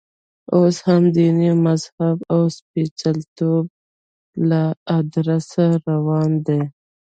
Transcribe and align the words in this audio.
اوس 0.55 0.77
هم 0.87 1.03
دین، 1.15 1.37
مذهب 1.65 2.17
او 2.33 2.41
سپېڅلتوب 2.57 3.65
له 4.49 4.63
ادرسه 4.97 5.65
روان 5.87 6.31
دی. 6.45 6.61